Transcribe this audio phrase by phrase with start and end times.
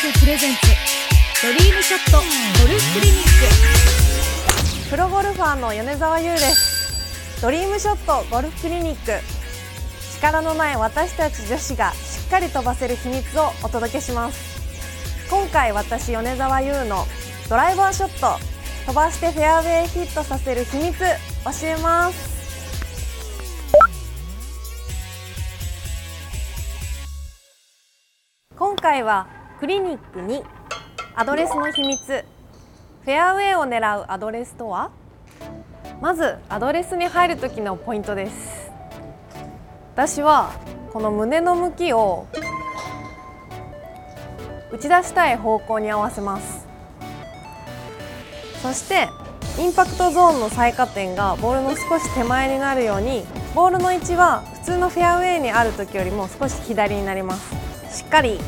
[0.00, 0.60] プレゼンツ
[1.46, 2.24] ドリームショットゴ
[2.72, 3.22] ルフクリニッ
[4.86, 4.88] ク。
[4.88, 7.42] プロゴルファーの米澤優です。
[7.42, 9.22] ドリームショットゴルフクリニック。
[10.16, 14.40] 力のない私たち女子がしっかり飛ばせる秘密をお届けします。
[15.28, 17.04] 今回私米澤優の
[17.50, 18.38] ドライバーショット
[18.86, 21.04] 飛ばしてフェアウェイヒットさせる秘密教
[21.64, 22.30] えます。
[28.56, 30.42] 今回はクリニックに
[31.14, 32.06] アドレスの秘密。
[32.06, 34.90] フェアウェイを狙うアドレスとは？
[36.00, 38.70] まずアドレスに入る時のポイントです。
[39.92, 40.50] 私は
[40.94, 42.26] この胸の向きを
[44.72, 46.66] 打ち出したい方向に合わせます。
[48.62, 49.08] そして
[49.58, 57.54] インパクトゾーンの最下点がボールの少し手前になるようにボールの位置は普通のフェアウェイにある時よりも少し左になります。
[57.94, 58.38] しっかり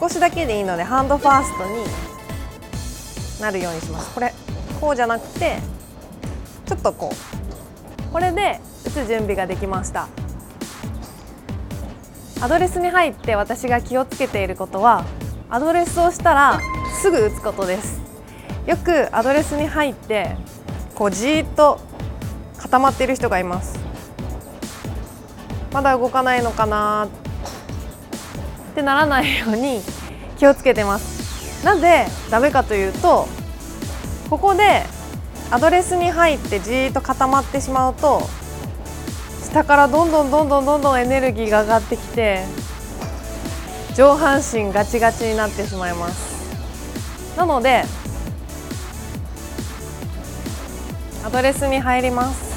[0.00, 1.84] 少しだけでいいのでハンドファーストに
[3.38, 4.14] なるようにします。
[4.14, 4.32] これ
[4.80, 5.58] こうじゃなくて
[6.64, 8.12] ちょっとこう。
[8.12, 10.08] これで打つ準備ができました。
[12.40, 15.04] アドレスに入って私が気をつけていることは
[15.50, 16.58] アドレスをしたら
[17.02, 18.00] すぐ打つことです。
[18.66, 20.34] よくアドレスに入って
[20.94, 21.78] こうじーっと
[22.56, 23.78] 固まっている人がいます。
[25.72, 27.06] まだ動かないのかな
[28.70, 29.82] ってならないように
[30.38, 31.64] 気をつけてます。
[31.64, 33.28] なぜダメかというと
[34.30, 34.84] ここで
[35.50, 38.22] アドレスに入ってじーっと固まってしまうと
[39.42, 42.44] 下からどんどんどんどんどんどんエネルギーが上がってきて
[43.94, 47.36] 上半身ガチガチになってしまいます。
[47.36, 47.84] なので
[51.24, 52.50] アドレスに入ります。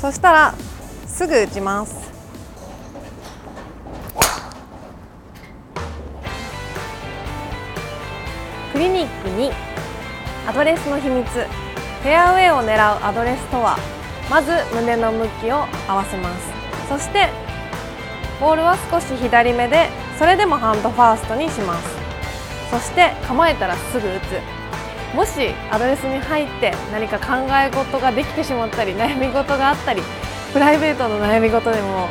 [0.00, 0.54] そしたら
[1.06, 2.07] すぐ打ちます。
[8.78, 9.50] クリニックに
[10.46, 13.76] アドレスの秘密フェアウェイを狙うアドレスとは
[14.30, 16.46] まず胸の向きを合わせます。
[16.88, 17.28] そして
[18.38, 21.88] ボールは少し左目でそれでもハンドファーストにします。
[22.70, 25.12] そして構えたらすぐ打つ。
[25.16, 30.02] もしアドレスに入って何か考え事ができてしまったり悩み事があったり
[30.52, 32.06] プライベートの悩み事でも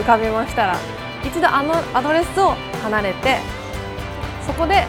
[0.00, 0.76] 浮かびましたら
[1.24, 3.38] 一度あのアドレスを離れて
[4.44, 4.82] そこで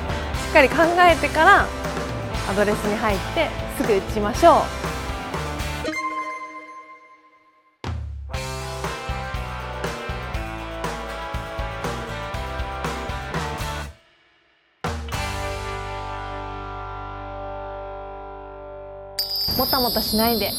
[0.50, 1.68] っかり考えてから
[2.50, 4.64] アドレスに入ってすぐ打ちましょ
[19.56, 19.60] う。
[19.60, 20.52] もたもたしないで。